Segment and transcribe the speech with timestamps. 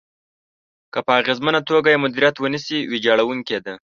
[0.93, 3.73] که په اغېزمنه توګه يې مديريت ونشي، ويجاړونکې ده.